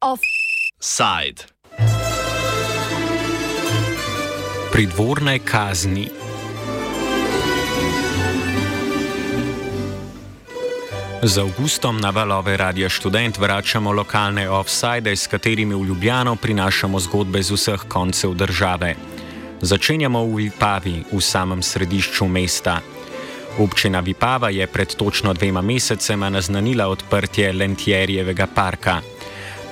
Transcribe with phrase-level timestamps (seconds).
[0.00, 1.44] Offside.
[4.72, 6.08] Pridvorne kazni.
[11.22, 17.42] Z avgustom na valove Radio Student vračamo lokalne offside, s katerimi v Ljubljano prinašamo zgodbe
[17.42, 18.94] z vseh koncev države.
[19.58, 22.78] Začenjamo v Vipavi, v samem središču mesta.
[23.58, 29.02] Občina Vipava je pred točno dvema mesecema naznanila odprtje Lentjerjevega parka.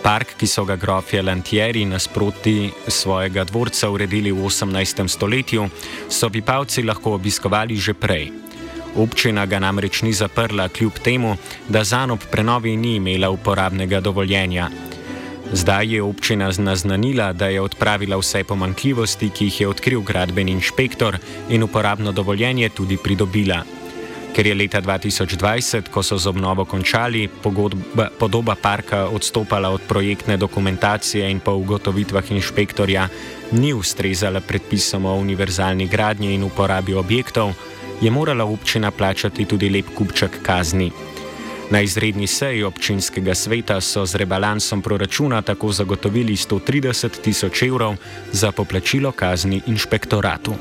[0.02, 5.06] Park, ki so ga grofje Lentjeri nasproti svojega dvorca uredili v 18.
[5.06, 5.70] stoletju,
[6.10, 8.32] so Vipavci lahko obiskovali že prej.
[8.98, 11.36] Občina ga namreč ni zaprla, kljub temu,
[11.68, 14.85] da za nob prenovi ni imela uporabnega dovoljenja.
[15.52, 21.18] Zdaj je občina naznanila, da je odpravila vse pomankljivosti, ki jih je odkril gradbeni inšpektor
[21.48, 23.62] in uporabno dovoljenje tudi pridobila.
[24.34, 30.36] Ker je leta 2020, ko so z obnovo končali, pogodba, podoba parka odstopala od projektne
[30.36, 33.08] dokumentacije in po ugotovitvah inšpektorja
[33.52, 37.54] ni ustrezala predpisom o univerzalni gradnji in uporabi objektov,
[38.00, 40.90] je morala občina plačati tudi lep kupček kazni.
[41.70, 47.96] Na izredni seji občinskega sveta so z rebalansom proračuna tako zagotovili 130 tisoč evrov
[48.32, 50.54] za poplačilo kazni inšpektoratu.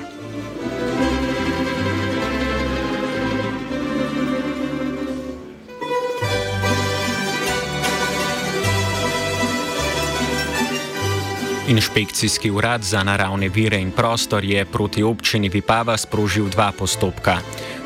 [11.68, 17.38] Inšpekcijski urad za naravne vire in prostor je proti občini Vipava sprožil dva postopka.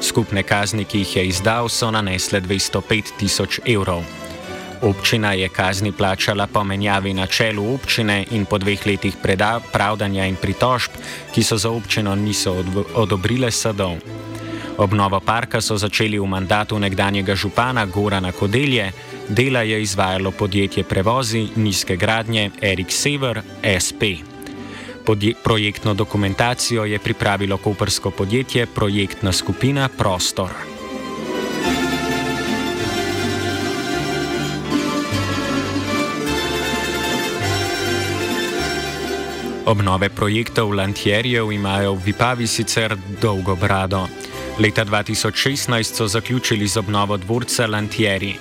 [0.02, 4.04] Skupne kazni, ki jih je izdal, so nanesle 205 tisoč evrov.
[4.82, 9.16] Občina je kazni plačala po menjavi na čelu občine in po dveh letih
[9.72, 10.96] pravdanja in pritožb,
[11.36, 12.56] ki so za občino niso
[12.96, 14.00] odobrile sadov.
[14.80, 18.92] Obnovo parka so začeli v mandatu nekdanjega župana Gorana Kodelje,
[19.30, 23.42] Dela je izvajalo podjetje Prevozi nizke gradnje Erik Sever
[23.86, 24.29] SP.
[25.44, 30.50] Projektno dokumentacijo je pripravilo kopersko podjetje Projektna skupina Prostor.
[39.66, 44.08] Obnove projektov Lantjerjev imajo v Vipavi sicer dolgo brado.
[44.60, 48.36] Leta 2016 so zaključili z obnovo dvorca Lantjerji.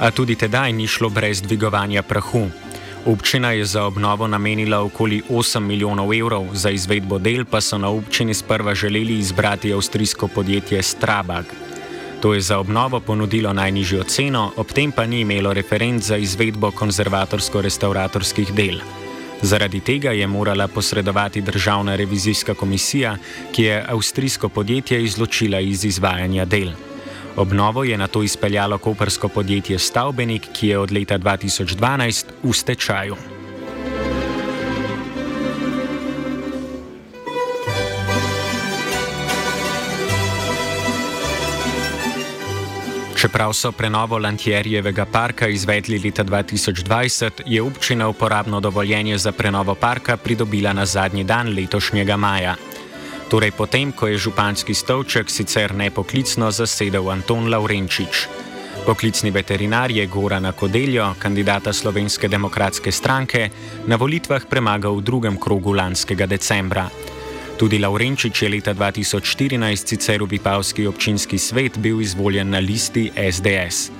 [0.00, 2.65] A tudi tedaj ni šlo brez dvigovanja prahu.
[3.06, 7.88] Občina je za obnovo namenila okoli 8 milijonov evrov, za izvedbo del pa so na
[7.88, 11.44] občini sprva želeli izbrati avstrijsko podjetje Strabag.
[12.22, 16.70] To je za obnovo ponudilo najnižjo ceno, ob tem pa ni imelo referenc za izvedbo
[16.70, 18.80] konzervatorsko-restauratorskih del.
[19.42, 23.16] Zaradi tega je morala posredovati Državna revizijska komisija,
[23.52, 26.70] ki je avstrijsko podjetje izločila iz izvajanja del.
[27.36, 33.16] Obnovo je na to izpeljalo kopersko podjetje Stavbenik, ki je od leta 2012 v stečaju.
[43.16, 50.16] Čeprav so prenovo Lantjerjevega parka izvedli leta 2020, je občina uporabno dovoljenje za prenovo parka
[50.16, 52.54] pridobila na zadnji dan letošnjega maja.
[53.26, 58.28] Torej potem, ko je županski stolček sicer nepoklicno zasedel Anton Laurenčič.
[58.86, 63.50] Poklicni veterinar je Gorana Kodeljo, kandidata Slovenske demokratske stranke,
[63.86, 66.86] na volitvah premagal v drugem krogu lanskega decembra.
[67.58, 73.90] Tudi Laurenčič je leta 2014 sicer v Vipavski občinski svet bil izvoljen na listi SDS.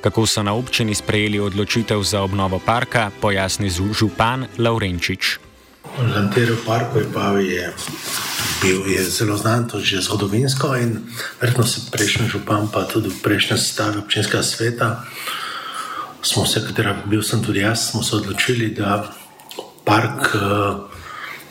[0.00, 5.38] Kako so na občini sprejeli odločitev za obnovo parka, pojasni župan Laurenčič.
[5.98, 7.68] Lanterjev park v Pavi je
[8.62, 10.98] bil je zelo znan, to že zgodovinsko in
[11.40, 15.04] verjetno se prejšnji župan, pa tudi v prejšnjem sestavu občinskega sveta,
[16.22, 19.10] smo se, katera bil sem tudi jaz, smo se odločili, da
[19.84, 20.92] park uh,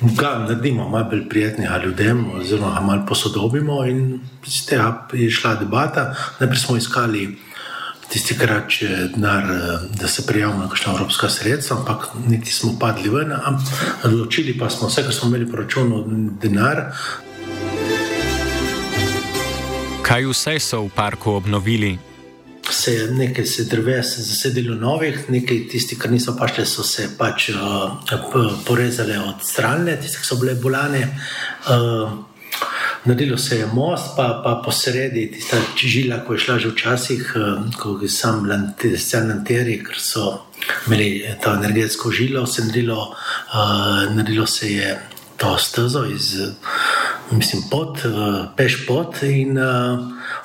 [0.01, 5.55] ga naredimo malo bolj prijetnega ljudem, oziroma ga malo posodobimo in iz tega je šla
[5.55, 6.15] debata.
[6.39, 7.37] Najprej smo iskali
[8.11, 8.71] tisti krat,
[9.15, 13.33] denar, eh, da se prijavimo na kakšno evropsko sredstvo, ampak niti smo padli ven,
[14.03, 16.05] odločili pa smo vse, kar smo imeli po računu,
[16.41, 16.83] denar.
[20.01, 21.97] Kaj vse so v parku obnovili?
[22.71, 27.49] Se je nekaj se dreves zasedilo novih, nekaj tistih, ki niso pašle, so se pač
[27.49, 27.57] uh,
[28.65, 31.03] porezale od strane, tiste, ki so bile bolane.
[31.67, 32.30] Uh,
[33.05, 37.77] Naredilo se je most, pa, pa posredi tista žila, ko je šla že včasih, eh,
[37.79, 40.45] ko je sam lanteri, ker so
[40.87, 43.15] imeli to energetsko žilo, se naredilo,
[43.53, 44.99] uh, naredilo se je
[45.37, 46.37] to stezo iz
[47.31, 47.97] mislim, pot,
[48.57, 49.57] peš pot in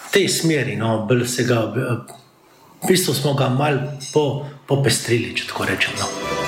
[0.06, 3.80] v tej smeri, no, bolj se ga, v bistvu smo ga mal
[4.12, 5.98] po, popestrili, če tako rečem.
[6.00, 6.45] No.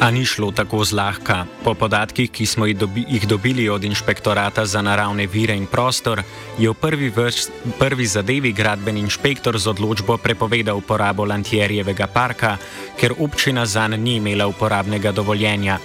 [0.00, 1.44] A ni šlo tako zlahka.
[1.64, 6.22] Po podatkih, ki smo jih dobili od inšpektorata za naravne vire in prostor,
[6.58, 12.56] je v prvi, vrš, prvi zadevi gradbeni inšpektor z odločbo prepovedal uporabo Lantjerjevega parka,
[12.96, 15.78] ker občina zanj ni imela uporabnega dovoljenja.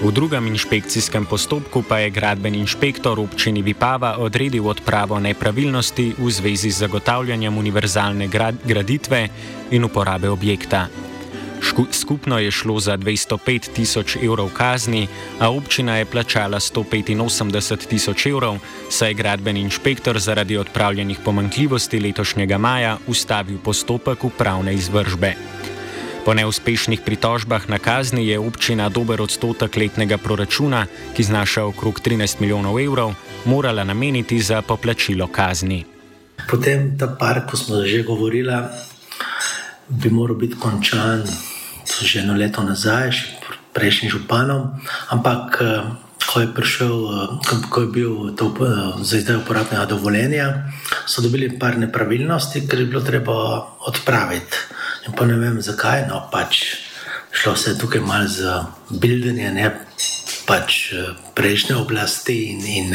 [0.00, 6.70] V drugem inšpekcijskem postopku pa je gradbeni inšpektor občini Vipava odredil odpravo nepravilnosti v zvezi
[6.70, 8.28] z zagotavljanjem univerzalne
[8.64, 9.28] graditve
[9.70, 11.11] in uporabe objekta.
[11.92, 15.08] Skupno je šlo za 205 tisoč evrov kazni,
[15.40, 18.58] a občina je plačala 185 tisoč evrov,
[18.90, 25.34] saj je gradbeni inšpektor zaradi odpravljenih pomankljivosti letošnjega maja ustavil postopek upravne izvržbe.
[26.24, 30.86] Po neuspešnih pritožbah na kazni je občina dober odstotek letnega proračuna,
[31.16, 33.14] ki znaša okrog 13 milijonov evrov,
[33.44, 35.84] morala nameniti za poplačilo kazni.
[36.50, 38.54] Potem ta park, ko smo že govorili,
[39.88, 41.22] bi moral biti končan
[42.02, 44.76] že eno leto nazaj, še prejšnjim županom,
[45.08, 45.82] ampak eh,
[46.22, 46.96] ko je prišel,
[47.40, 50.68] eh, ko je bil to eh, za izdaj uporabnega dovoljenja,
[51.06, 53.34] so dobili par nepravilnosti, ker je bilo treba
[53.88, 54.56] odpraviti.
[55.08, 56.78] In pa ne vem zakaj, no pač
[57.32, 59.72] šlo se tukaj malo za bildenje, ne
[60.46, 60.92] pač
[61.34, 62.60] prejšnje oblasti in.
[62.66, 62.90] in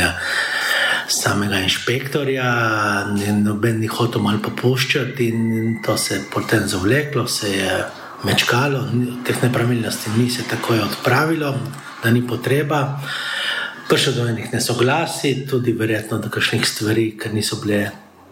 [1.08, 2.44] Samega inšpektorja,
[3.40, 7.78] noben ni hotel malo popuščati, in to se je potem zavleklo, se je
[8.24, 8.86] mečkalo,
[9.26, 11.54] teh nepravilnosti ni se takoj odpravilo,
[12.04, 13.00] da ni potreba.
[13.90, 17.92] Prišlo do enih nesoglasij, tudi verjetno do kakšnih stvari, ker niso bile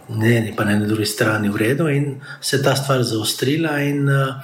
[0.09, 3.79] ne eni, pa ne na drugi strani v redu, in se je ta stvar zaostrila,
[3.81, 4.35] in uh,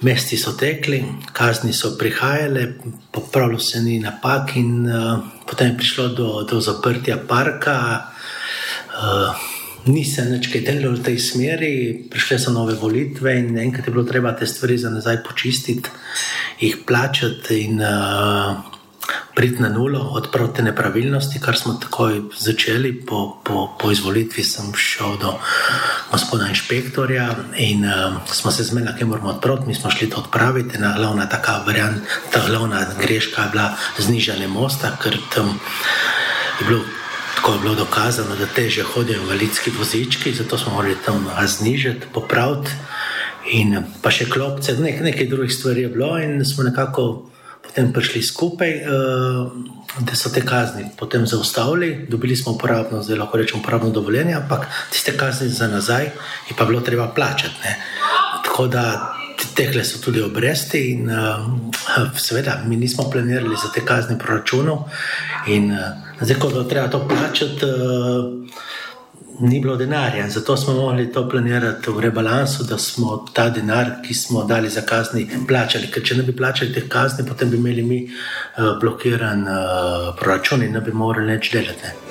[0.00, 1.02] mesti so tekli,
[1.32, 2.68] kazni so prihajale,
[3.10, 8.06] popravilo se ni napak, in uh, potem je prišlo do, do zaprtja parka.
[8.96, 9.55] Uh,
[9.86, 11.74] ni se nič kaj delalo v tej smeri,
[12.10, 15.90] prišle so nove volitve in enkrat je bilo treba te stvari za nazaj počistiti,
[16.60, 18.56] jih plačati in uh,
[19.34, 22.92] priti na nulo, odpraviti nepravilnosti, kar smo takoj začeli.
[23.06, 25.36] Po, po, po izvolitvi sem šel do
[26.10, 29.68] gospoda inšpektorja in uh, smo se zmenili, kaj moramo odpraviti.
[29.68, 30.78] Mi smo šli to odpraviti.
[30.78, 32.02] Glavna taka varianta,
[32.32, 35.58] ta glavna greška je bila znižanje mosta, ker tam
[36.60, 36.82] je bilo
[37.42, 42.70] ko je bilo dokazano, da teže hodijo invalidski vozički, zato smo morali tam znižati, popraviti.
[43.52, 47.30] In pa še klopce, nek, nekaj drugih stvari je bilo, in smo nekako
[47.62, 49.52] potem prišli skupaj, uh,
[50.00, 52.06] da so te kazni potem zaustavili.
[52.08, 56.04] Dobili smo uporabno, zdaj lahko rečemo, uporabno dovoljenje, ampak tiste kazni za nazaj
[56.48, 57.54] je pa bilo treba plačati.
[57.64, 57.76] Ne.
[58.44, 59.16] Tako da
[59.56, 64.84] tekle so tudi obresti, in uh, seveda mi nismo planirali za te kazni proračunov.
[65.46, 68.46] In, uh, Zdaj, ko je treba to plačati, uh,
[69.40, 70.28] ni bilo denarja.
[70.28, 74.80] Zato smo morali to planirati v rebalansu, da smo ta denar, ki smo dali za
[74.80, 75.90] kazni, plačali.
[75.92, 80.62] Ker če ne bi plačali teh kazni, potem bi imeli mi uh, blokiran uh, proračun
[80.62, 82.05] in ne bi morali več delati.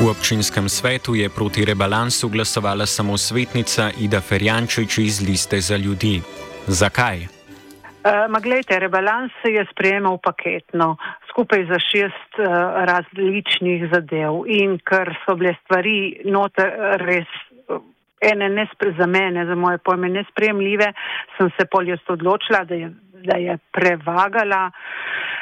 [0.00, 6.24] V občinskem svetu je proti rebalansu glasovala samo svetnica Ida Ferjančič iz Liste za ljudi.
[6.66, 7.18] Zakaj?
[7.18, 10.96] Uh, ma gledajte, rebalans se je sprejemal paketno,
[11.28, 12.48] skupaj za šest uh,
[12.88, 16.72] različnih zadev in ker so bile stvari noter
[17.04, 17.28] res
[17.68, 17.84] uh,
[18.24, 20.92] ene nespre, za mene, za moje pojme nespremljive,
[21.36, 22.88] sem se poljes odločila, da je,
[23.28, 25.39] da je prevagala uh, Eh,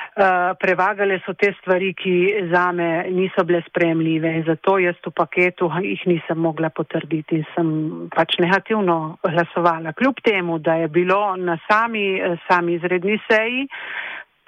[0.59, 2.15] prevagale so te stvari, ki
[2.53, 7.45] za me niso bile spremljive in zato jaz v paketu jih nisem mogla potrditi in
[7.55, 7.69] sem
[8.15, 9.93] pač negativno glasovala.
[9.93, 13.69] Kljub temu, da je bilo na sami, sami izredni seji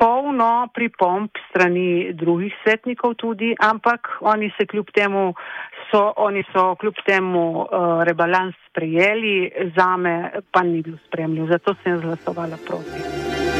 [0.00, 5.34] polno pripomp strani drugih svetnikov tudi, ampak oni se kljub temu
[5.90, 11.76] so, oni so kljub temu uh, rebalans sprejeli, za me pa ni bil spremljiv, zato
[11.84, 13.59] sem glasovala proti.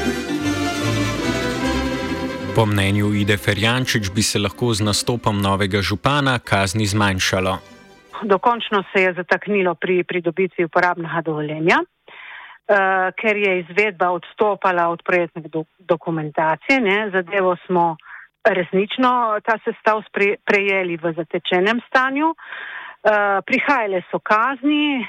[2.57, 7.53] Po mnenju Ide Ferjančič bi se lahko z nastopom novega župana kazni zmanjšalo.
[8.23, 15.43] Dokončno se je zataknilo pri pridobitvi uporabnega dovoljenja, uh, ker je izvedba odstopala od projektne
[15.43, 16.81] do, dokumentacije.
[16.81, 17.11] Ne.
[17.15, 17.97] Zadevo smo
[18.45, 20.03] resnično ta sestav
[20.45, 22.35] prejeli v zatečenem stanju.
[22.35, 25.07] Uh, prihajale so kazni,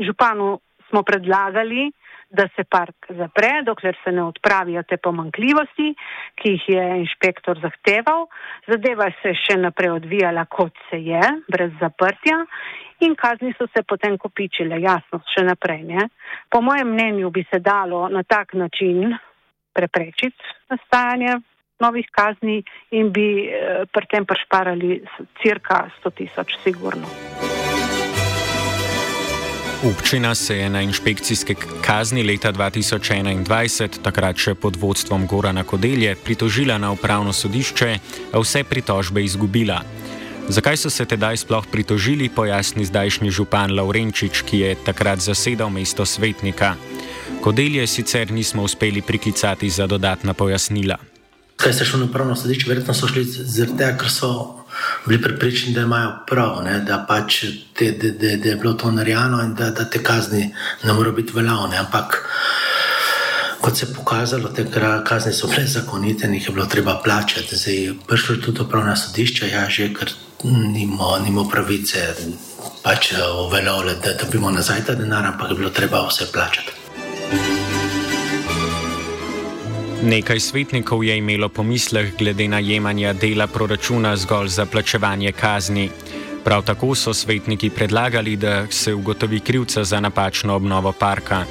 [0.00, 1.92] županu smo predlagali,
[2.30, 5.94] da se park zapre, dokler se ne odpravijo te pomankljivosti,
[6.38, 8.28] ki jih je inšpektor zahteval.
[8.70, 11.20] Zadeva se je še naprej odvijala, kot se je,
[11.50, 12.38] brez zaprtja.
[13.00, 15.82] In kazni so se potem kopičile, jasno, še naprej.
[15.88, 16.08] Ne?
[16.52, 19.16] Po mojem mnenju bi se dalo na tak način
[19.74, 20.36] preprečiti
[20.70, 21.40] nastajanje
[21.80, 25.00] novih kazni in bi eh, pri tem prišparali
[25.42, 27.59] cirka 100 tisoč, sigurno.
[29.80, 36.76] Občina se je na inšpekcijske kazni leta 2021, takrat še pod vodstvom Gorana Kodelje, pritožila
[36.76, 37.88] na upravno sodišče,
[38.28, 39.80] a vse pritožbe izgubila.
[40.52, 46.04] Zakaj so se tedaj sploh pritožili, pojasni zdajšnji župan Laurenčič, ki je takrat zasedal mesto
[46.04, 46.74] svetnika.
[47.40, 51.00] Kodelje sicer nismo uspeli priklicati za dodatna pojasnila.
[51.56, 52.68] Kaj se šlo na upravno sodišče?
[52.68, 54.59] Verjetno so šli zaradi tega, ker so
[55.06, 56.80] bili pripričani, da imajo prav, ne?
[56.80, 57.44] da, pač
[57.74, 61.14] te, da, da, da je bilo to narejeno in da, da te kazni ne morejo
[61.14, 61.76] biti veljavne.
[61.76, 62.28] Ampak,
[63.60, 64.66] kot se je pokazalo, te
[65.04, 67.56] kazni so bile zakonite in jih je bilo treba plačati.
[67.56, 70.12] Zdaj, prišlo je tudi upravno sodišče, ja, že ker
[70.44, 72.14] nimo, nimo pravice
[72.82, 73.12] pač
[73.46, 77.79] uveljavljati, da dobimo nazaj ta denar, ampak je bilo treba vse plačati.
[80.02, 85.90] Nekaj svetnikov je imelo pomisleh glede najemanja dela proračuna zgolj za plačevanje kazni.
[86.44, 91.44] Prav tako so svetniki predlagali, da se ugotovi krivca za napačno obnovo parka.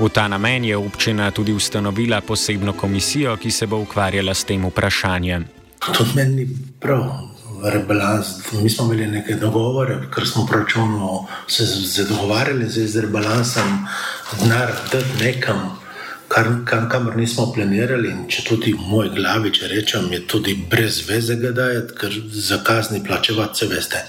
[0.00, 4.66] V ta namen je občina tudi ustanovila posebno komisijo, ki se bo ukvarjala s tem
[4.66, 5.44] vprašanjem.
[5.98, 6.48] To meni ni
[6.80, 7.04] prav.
[7.64, 8.26] Rebalans.
[8.62, 13.86] Mi smo imeli neke dogovore, ker smo proračunno se dogovarjali z rebalansom,
[14.40, 15.79] denar dati nekam
[16.30, 18.12] kar, kar, kamor nismo planirali.
[18.30, 22.60] Če tudi v moji glavi, če rečem, je tudi brez veze, da je, ker za
[22.66, 24.04] kazni plačevati, se veste.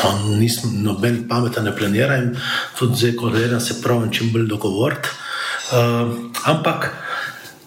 [0.00, 2.32] To nisem noben pameten, ne planiram,
[2.78, 5.14] tudi zdaj, ko gledam, se pravim, čim bolj dogovoriti.
[5.72, 6.12] Uh,
[6.50, 6.90] ampak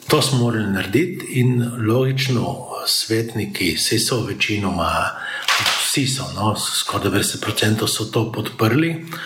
[0.08, 2.54] to smo morali narediti in logično,
[2.88, 4.92] svetniki, vsi so večinoma,
[5.82, 8.94] vsi so, no, skoraj 90% so to podprli.
[8.94, 9.26] Uh,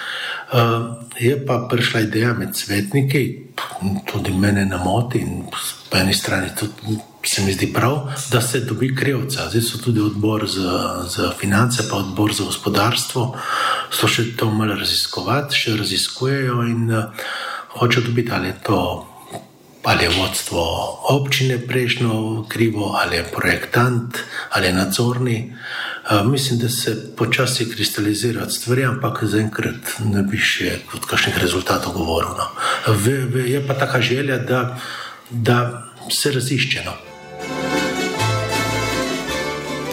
[1.19, 3.23] je pa prišla ideja med svetniki,
[4.11, 5.43] tudi mene na moti in
[5.89, 9.49] po eni strani tudi se mi zdi prav, da se dobi krivca.
[9.49, 13.37] Zdaj so tudi odbor za, za finance, pa odbor za gospodarstvo,
[13.91, 17.27] so še to malo raziskovati, še raziskujejo in uh,
[17.77, 18.81] hočejo dobiti ali je to.
[19.83, 20.61] Ali je vodstvo
[21.09, 24.17] občine prejšnjo krivo, ali je projektant,
[24.49, 25.53] ali je nadzorni.
[26.11, 31.93] Uh, mislim, da se počasi kristalizira stvari, ampak zaenkrat ne bi še kot kakšnih rezultatov
[31.93, 32.33] govoril.
[32.37, 32.47] No.
[33.45, 34.77] Je pa taka želja, da,
[35.29, 35.57] da
[36.09, 36.93] se raziščeno.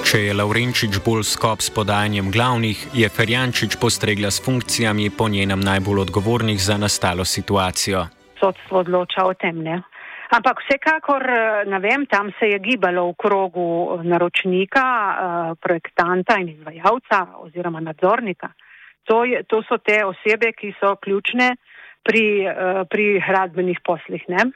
[0.08, 5.60] Če je Laurenčič bolj skop s podajanjem glavnih, je Ferjančič postregla s funkcijami po njenem
[5.60, 8.06] najbolj odgovornih za nastalo situacijo.
[8.40, 9.82] Sodstvo odloča o tem, ne?
[10.28, 11.24] Ampak vsekakor,
[11.66, 13.68] ne vem, tam se je gibalo v krogu
[14.04, 18.52] naročnika, eh, projektanta in izvajalca oziroma nadzornika.
[19.08, 21.56] To, je, to so te osebe, ki so ključne
[22.04, 24.28] pri, eh, pri gradbenih poslih.
[24.28, 24.50] Ne?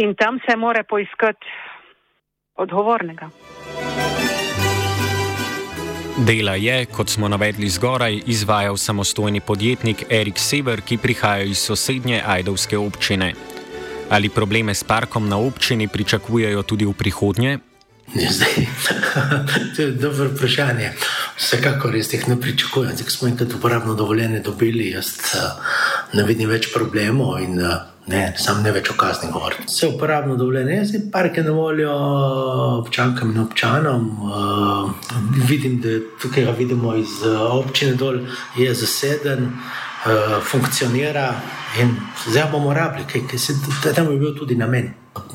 [0.00, 1.46] In tam se more poiskati
[2.56, 3.28] odgovornega.
[6.18, 12.22] Dela je, kot smo navedli zgoraj, izvajal samostojni podjetnik Erik Sever, ki prihaja iz sosednje
[12.26, 13.34] Ajdovske občine.
[14.10, 17.58] Ali probleme s parkom na občini pričakujejo tudi v prihodnje?
[18.14, 18.66] Zdaj,
[19.76, 20.92] to je dobro vprašanje.
[21.36, 22.96] Vsekakor res jih ne pričakujem.
[22.96, 25.40] Zdaj smo enkrat uporabno dovoljenje dobili, jaz uh,
[26.12, 27.74] ne vidim več problemov in uh,
[28.08, 29.66] ne, sam ne več o kazni govorim.
[29.68, 31.92] Vse uporabno dovoljenje, zdaj park je na voljo
[32.78, 34.08] občankam in občanom.
[34.24, 35.12] Uh,
[35.48, 38.22] vidim, da tukaj ga vidimo iz uh, občine dol,
[38.56, 39.52] je zaseden.
[39.98, 41.32] Uh, funkcionira
[41.82, 41.88] in
[42.28, 43.56] zdaj bomo rabili, kaj se
[43.96, 44.92] tam je bil tudi namen.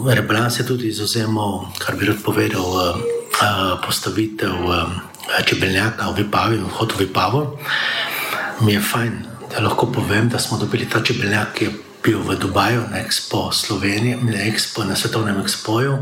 [0.07, 3.01] Rebalans je tudi izuzemal, kar bi rad povedal, uh,
[3.43, 4.87] uh, postavitev uh,
[5.45, 7.43] čebeljaka v Vipavi, vhod v Vipavo.
[8.61, 9.19] Mi je fajn,
[9.55, 11.71] da lahko povem, da smo dobili ta čebeljak, ki je
[12.03, 15.97] bil v Dubaju na Expo Slovenije, na, Expo, na svetovnem Expoju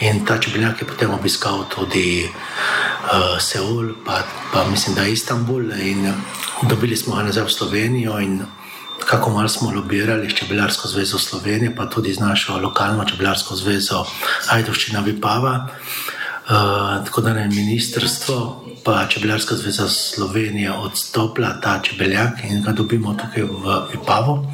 [0.00, 5.72] in ta čebeljak je potem obiskal tudi uh, Seul, pa, pa mislim, da Istanbul.
[5.72, 6.12] In
[6.62, 8.42] dobili smo ga nazaj v Slovenijo in
[9.06, 14.04] kako malo smo lobirali s Čebelarsko zvezo Slovenije, pa tudi z našo lokalno Čebelarsko zvezo
[14.50, 15.68] Ajdovščina Vipava.
[16.44, 23.14] Uh, tako da je ministrstvo, pa Čebelarska zveza Slovenije odstopila ta čebeljak in ga dobimo
[23.14, 24.46] tukaj v Vipavu.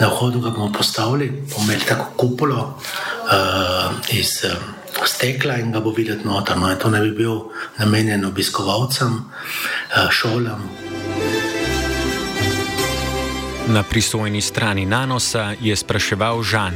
[0.00, 2.78] Na vhodu ga bomo postavili, bomo imeli tako kupolo
[3.24, 4.44] uh, iz.
[4.44, 6.58] Uh, stekla in ga bo videti noter.
[6.58, 7.48] No, to ne bi bil
[7.78, 9.24] namenjen obiskovalcem,
[9.96, 10.70] eh, šolam.
[13.68, 16.74] Na pristojni strani Nanosa je spraševal Žan,